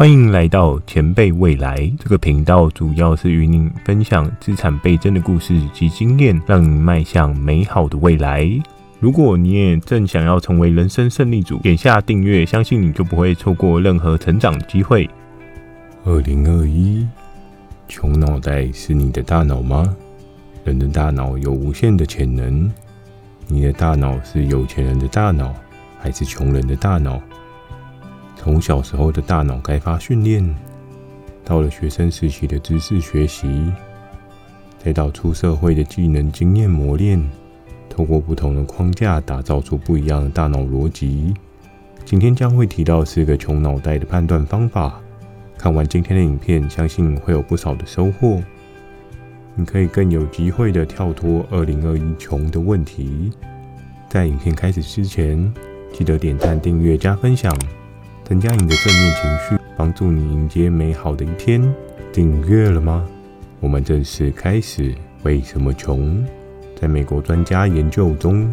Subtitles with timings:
[0.00, 8.50] 欢迎来到前辈未来这个频道，主要是与您分享资产倍增的故事及经验，让你迈向美好的未来。
[8.98, 15.06] 如果你也正想要成为人生胜利组，点下订阅，相信你就不会错过任何成长机会。
[16.04, 17.06] 二零二一，
[17.86, 19.94] 穷脑袋是你的大脑吗？
[20.64, 22.72] 人的大脑有无限的潜能，
[23.48, 25.54] 你的大脑是有钱人的大脑，
[25.98, 27.20] 还是穷人的大脑？
[28.42, 30.42] 从小时候的大脑开发训练，
[31.44, 33.70] 到了学生时期的知识学习，
[34.82, 37.22] 再到出社会的技能经验磨练，
[37.90, 41.34] 透过不同的框架打造出不一样的大脑逻辑。
[42.06, 44.98] 今天将会提到四个穷脑袋的判断方法。
[45.58, 48.42] 看完今天的影片，相信会有不少的收获。
[49.54, 53.30] 你可以更有机会的跳脱二零二一穷的问题。
[54.08, 55.52] 在影片开始之前，
[55.92, 57.54] 记得点赞、订阅、加分享。
[58.30, 61.60] 增加你的正面情绪，帮助你迎接美好的一天。
[62.12, 63.04] 订阅了吗？
[63.58, 64.94] 我们正式开始。
[65.24, 66.24] 为什么穷？
[66.80, 68.48] 在美国专家研究中，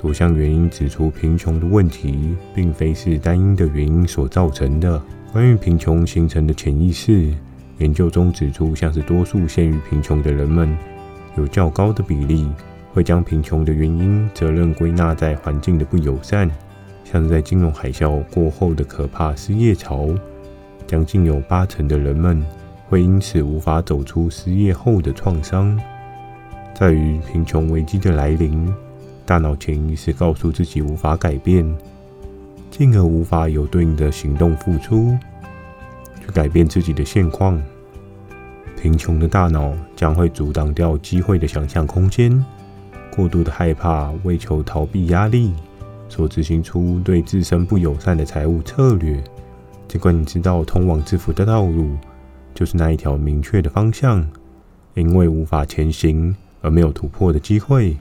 [0.00, 5.02] 多项原因指出，贫穷的问题并非是单一的原因所造成的。
[5.32, 7.34] 关于贫穷形成的潜意识，
[7.78, 10.72] 研究中指出，像是多数陷于贫穷的人们，
[11.36, 12.48] 有较高的比例
[12.94, 16.48] 会将贫穷的原因责任归纳在环境的不友善。
[17.08, 20.08] 像是在金融海啸过后的可怕失业潮，
[20.88, 22.44] 将近有八成的人们
[22.88, 25.78] 会因此无法走出失业后的创伤。
[26.74, 28.74] 在于贫穷危机的来临，
[29.24, 31.64] 大脑潜意识告诉自己无法改变，
[32.72, 35.16] 进而无法有对应的行动付出
[36.20, 37.62] 去改变自己的现况。
[38.82, 42.44] 贫穷的大脑将会阻挡掉机会的想象空间，
[43.14, 45.54] 过度的害怕为求逃避压力。
[46.08, 49.22] 所执行出对自身不友善的财务策略，
[49.88, 51.96] 尽管你知道通往致富的道路
[52.54, 54.26] 就是那一条明确的方向，
[54.94, 57.96] 因为无法前行而没有突破的机会。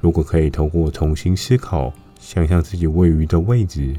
[0.00, 3.94] 如果可以透过重新思考，想象自己位于的位置，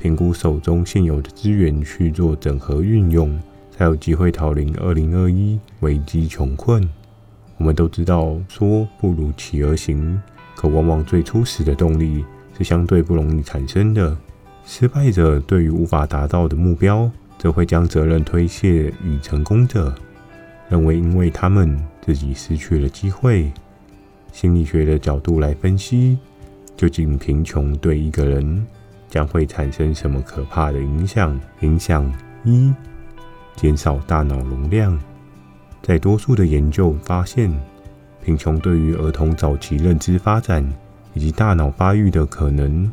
[0.00, 3.38] 评估手中现有的资源去做整合运用，
[3.70, 6.86] 才有机会逃离二零二一危机穷困。
[7.58, 10.20] 我们都知道说不如起而行，
[10.54, 12.24] 可往往最初始的动力。
[12.56, 14.16] 是相对不容易产生的。
[14.64, 19.94] 失败者对于无法达到的目标，则会将责任推卸与成功者，
[20.68, 23.52] 认为因为他们自己失去了机会。
[24.32, 26.18] 心理学的角度来分析，
[26.76, 28.66] 究竟贫穷对一个人
[29.08, 31.38] 将会产生什么可怕的影响？
[31.60, 32.12] 影响
[32.44, 32.72] 一：
[33.54, 34.98] 减少大脑容量。
[35.82, 37.50] 在多数的研究发现，
[38.24, 40.66] 贫穷对于儿童早期认知发展。
[41.16, 42.92] 以及大脑发育的可能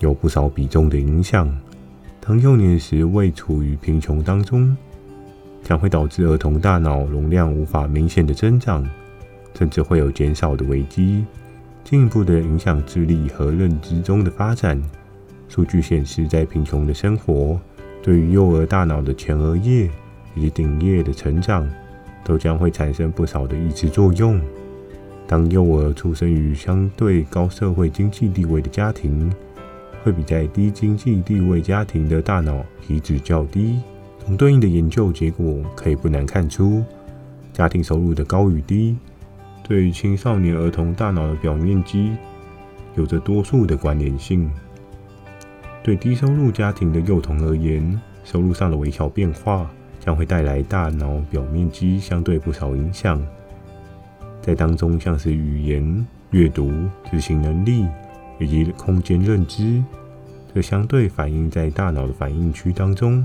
[0.00, 1.54] 有不少比重的影响。
[2.18, 4.74] 当幼年时未处于贫穷当中，
[5.62, 8.88] 将会导致儿童大脑容量无法明显的增长，
[9.54, 11.26] 甚至会有减少的危机，
[11.84, 14.82] 进一步的影响智力和认知中的发展。
[15.46, 17.60] 数据显示，在贫穷的生活，
[18.02, 19.90] 对于幼儿大脑的前额叶
[20.34, 21.68] 以及顶叶的成长，
[22.24, 24.40] 都将会产生不少的抑制作用。
[25.32, 29.32] 当幼儿出生于相对高社会经济地位的家庭，
[30.04, 33.80] 会比在低经济地位家庭的大脑皮质较低。
[34.18, 36.84] 从对应的研究结果可以不难看出，
[37.50, 38.94] 家庭收入的高与低，
[39.66, 42.14] 对于青少年儿童大脑的表面积
[42.94, 44.50] 有着多数的关联性。
[45.82, 53.18] 对低收入家庭的幼童而言，收入上的微小变化将会带来大脑表面积相对不少影响。
[54.42, 56.72] 在当中，像是语言、阅读、
[57.08, 57.86] 执行能力
[58.40, 59.80] 以及空间认知，
[60.52, 63.24] 这相对反映在大脑的反应区当中。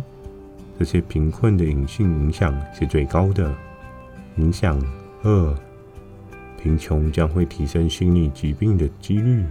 [0.77, 3.51] 这些贫困的隐性影响是最高的。
[4.35, 4.79] 影响
[5.23, 5.55] 二，
[6.61, 9.43] 贫穷将会提升心理疾病的几率。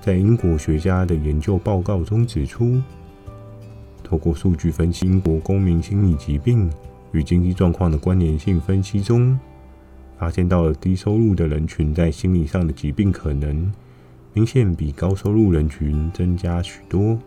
[0.00, 2.80] 在英国学家的研究报告中指出，
[4.04, 6.70] 透过数据分析英国公民心理疾病
[7.10, 9.36] 与经济状况的关联性分析中。
[10.22, 13.72] 发现到了低收入的人群在心理上的疾病可能
[14.32, 17.18] 明显比高收入人群增加许多，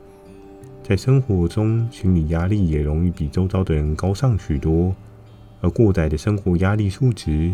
[0.81, 4.95] 在生活中心理压力也容易比周遭的人高上许多，
[5.59, 7.51] 而过载的生活压力数值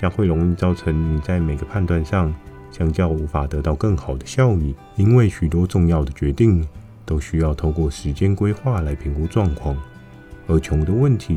[0.00, 2.32] 将会容易造成你在每个判断上
[2.70, 6.64] 相较无法得到更好的效益，因为许多重要的决定
[7.04, 9.76] 都需要透过时间规划来评估状况，
[10.46, 11.36] 而穷的问题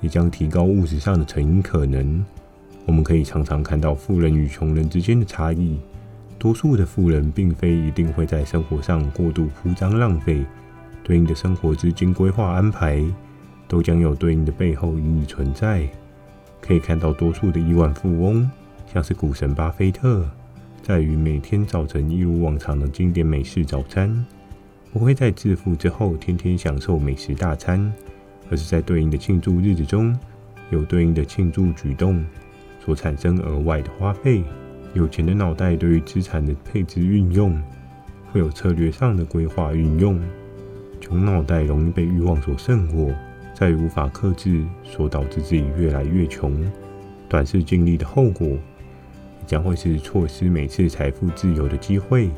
[0.00, 2.24] 也将提高物质上的成瘾可能。
[2.86, 5.78] 我们可以常常看到富人与穷人之间的差异。
[6.38, 10.44] 多数的富人并非一定会在生活上过度铺张浪费，
[11.02, 13.02] 对应的生活资金规划安排，
[13.66, 15.88] 都将有对应的背后意义存在。
[16.60, 18.50] 可以看到，多数的亿万富翁，
[18.92, 20.28] 像是股神巴菲特，
[20.82, 24.24] 在于每天早晨一如往常的经典美式早餐，
[24.92, 27.90] 不会在致富之后天天享受美食大餐，
[28.50, 30.14] 而是在对应的庆祝日子中，
[30.70, 32.22] 有对应的庆祝举动
[32.84, 34.42] 所产生额外的花费。
[34.92, 37.60] 有钱的脑袋对于资产的配置运用，
[38.30, 40.20] 会有策略上的规划运用。
[41.00, 43.12] 穷脑袋容易被欲望所胜过，
[43.52, 46.64] 在于无法克制，所导致自己越来越穷。
[47.28, 48.56] 短视尽力的后果，
[49.46, 52.30] 将会是错失每次财富自由的机会。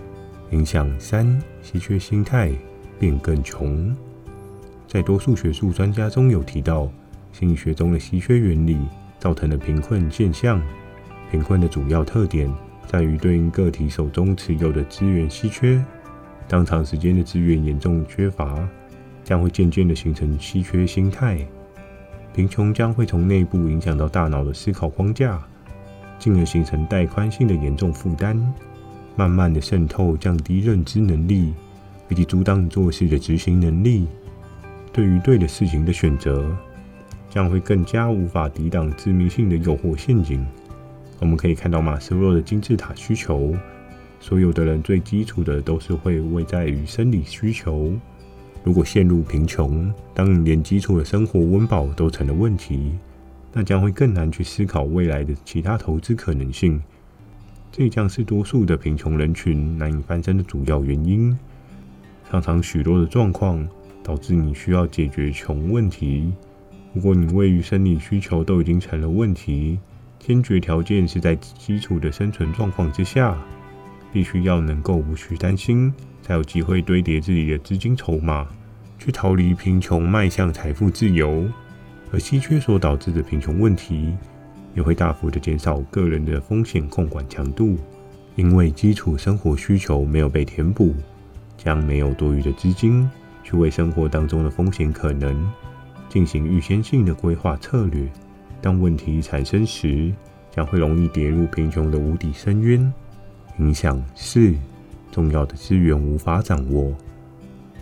[0.52, 2.52] 影响三：稀缺心态
[2.98, 3.94] 变更穷。
[4.88, 6.90] 在多数学术专家中有提到，
[7.32, 8.78] 心理学中的稀缺原理
[9.18, 10.62] 造成的贫困现象。
[11.30, 12.52] 贫困的主要特点
[12.86, 15.84] 在于对应个体手中持有的资源稀缺。
[16.48, 18.68] 当长时间的资源严重缺乏，
[19.24, 21.44] 将会渐渐的形成稀缺心态。
[22.32, 25.42] 贫穷将会从内部影响到大脑的思考框架，
[26.18, 28.40] 进而形成带宽性的严重负担，
[29.16, 31.52] 慢慢的渗透，降低认知能力
[32.08, 34.06] 以及阻挡做事的执行能力。
[34.92, 36.56] 对于对的事情的选择，
[37.36, 40.42] 将会更加无法抵挡致命性的诱惑陷阱。
[41.20, 43.54] 我们可以看到马斯洛的金字塔需求，
[44.18, 47.92] 所有的人最基础的都是会位在于生理需求。
[48.64, 52.94] 如果陷入贫穷，当你连基础的生活温饱都成了问题，
[53.52, 56.82] 那将会更难去思考未来的其他投资可能性。
[57.70, 61.38] 这将是多数的贫穷人群难以翻身的主要原因。
[62.30, 63.68] 常常许多的状况
[64.02, 66.32] 导致你需要解决穷问题。
[66.96, 69.78] 如果你位于生理需求都已经成了问题，
[70.18, 73.36] 先决条件是在基础的生存状况之下，
[74.14, 78.48] 必须要能够无需担心，才有机会堆叠自己的资金筹码，
[78.98, 81.46] 去逃离贫穷，迈向财富自由。
[82.10, 84.14] 而稀缺所导致的贫穷问题，
[84.74, 87.76] 也会大幅的减少个人的风险控管强度，
[88.36, 90.94] 因为基础生活需求没有被填补，
[91.58, 93.06] 将没有多余的资金
[93.44, 95.46] 去为生活当中的风险可能
[96.08, 98.06] 进行预先性的规划策略。
[98.60, 100.12] 当问题产生时，
[100.50, 102.92] 将会容易跌入贫穷的无底深渊。
[103.58, 104.54] 影响四：
[105.12, 106.92] 重要的资源无法掌握。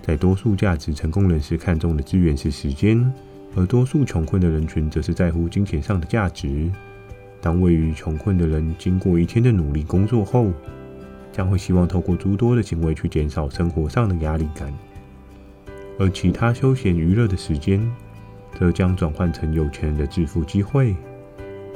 [0.03, 3.12] 在多数价值成功人士看重的资源是时间，
[3.56, 6.70] 而多数穷困的人群则是在乎金钱上的价值。
[7.41, 10.53] 当位于穷困的人经过一天的努力工作后，
[11.32, 14.73] 将会希望透过诸多的行为去减少生活上的压力感，
[15.99, 17.81] 而其他休闲娱乐的时间。
[18.59, 20.95] 则将转换成有钱人的致富机会。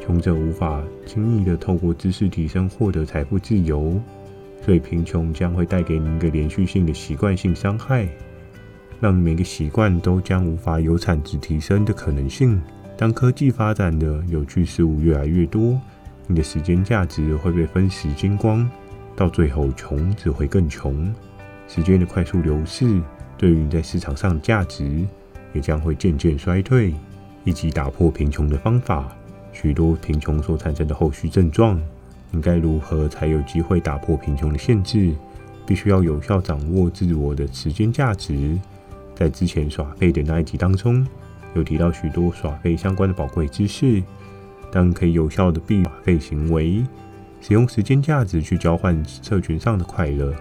[0.00, 4.00] 穷者无法轻易的透过知识提升获得财富自由，
[4.64, 8.08] 所以贫穷将会带给你一个连续性的习惯性伤害，
[9.00, 12.60] 让每个习惯都将无法有产值提升的可能性。
[12.96, 15.78] 当科技发展的有趣事物越来越多，
[16.26, 18.68] 你的时间价值会被分食精光，
[19.14, 21.14] 到最后穷只会更穷。
[21.66, 23.00] 时间的快速流逝，
[23.36, 25.04] 对于你在市场上的价值。
[25.52, 26.94] 也将会渐渐衰退，
[27.44, 29.14] 以及打破贫穷的方法。
[29.52, 31.80] 许多贫穷所产生的后续症状，
[32.32, 35.12] 应该如何才有机会打破贫穷的限制？
[35.66, 38.58] 必须要有效掌握自我的时间价值。
[39.14, 41.06] 在之前耍废的那一集当中，
[41.54, 44.02] 有提到许多耍废相关的宝贵知识。
[44.70, 46.84] 当可以有效的避免耍废行为，
[47.40, 50.32] 使用时间价值去交换社群上的快乐，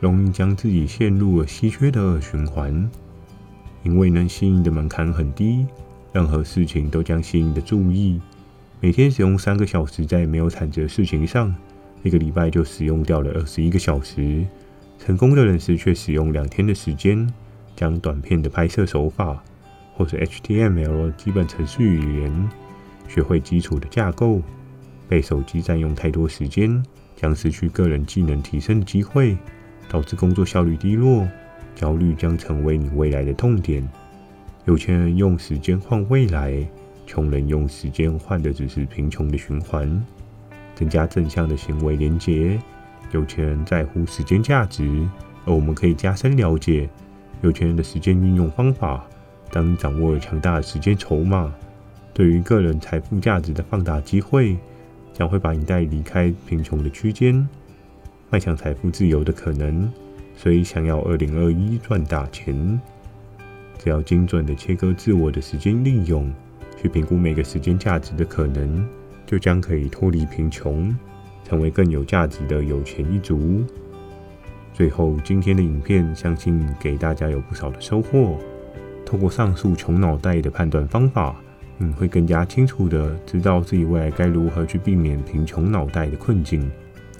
[0.00, 2.90] 容易将自己陷入了稀缺的循环。
[3.82, 5.66] 因为能吸引的门槛很低，
[6.12, 8.20] 任何事情都将吸引的注意。
[8.80, 11.54] 每天使用三个小时在没有产值的事情上，
[12.02, 14.44] 一个礼拜就使用掉了二十一个小时。
[14.98, 17.26] 成功的人士却使用两天的时间，
[17.74, 19.42] 将短片的拍摄手法，
[19.94, 22.48] 或是 HTML 基本程序语言，
[23.08, 24.42] 学会基础的架构。
[25.08, 26.82] 被手机占用太多时间，
[27.16, 29.36] 将失去个人技能提升的机会，
[29.88, 31.26] 导致工作效率低落。
[31.80, 33.82] 焦虑将成为你未来的痛点。
[34.66, 36.54] 有钱人用时间换未来，
[37.06, 40.04] 穷人用时间换的只是贫穷的循环。
[40.74, 42.60] 增加正向的行为连结，
[43.12, 45.08] 有钱人在乎时间价值，
[45.46, 46.86] 而我们可以加深了解
[47.40, 49.02] 有钱人的时间运用方法。
[49.50, 51.50] 当掌握了强大的时间筹码，
[52.12, 54.54] 对于个人财富价值的放大机会，
[55.14, 57.48] 将会把你带离开贫穷的区间，
[58.28, 59.90] 迈向财富自由的可能。
[60.42, 62.80] 所以，想要二零二一赚大钱，
[63.76, 66.32] 只要精准的切割自我的时间利用，
[66.80, 68.88] 去评估每个时间价值的可能，
[69.26, 70.96] 就将可以脱离贫穷，
[71.44, 73.62] 成为更有价值的有钱一族。
[74.72, 78.38] 最后，今天的影片相信给大家有不少的收获。
[79.04, 81.36] 透过上述穷脑袋的判断方法，
[81.76, 86.70] 你会更加清楚的知道自己未来该如何去避免贫穷脑袋的困境。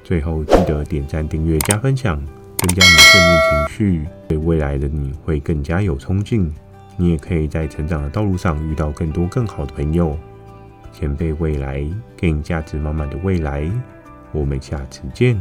[0.02, 2.18] 最后，记得点赞、订阅、加分享，
[2.60, 6.52] 增加你正面情绪，对未来的你会更加有冲劲。
[6.98, 10.14] 你也可以在成长的道路上遇到更多更好的朋友。
[10.92, 11.82] 前辈未来，
[12.18, 13.66] 给你价值满满的未来。
[14.32, 15.40] 我们下次见。